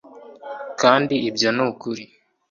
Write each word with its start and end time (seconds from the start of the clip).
kandi 0.81 1.15
ibyo 1.29 1.49
ni 1.55 1.63
ukuri 1.67 2.03